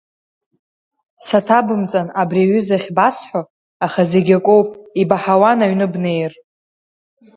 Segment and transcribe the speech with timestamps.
[1.25, 3.41] Саҭабымҵан абри аҩыза ахьбасҳәо,
[3.85, 4.69] аха зегьы акоуп
[5.01, 6.31] ибаҳауан аҩны бнеир.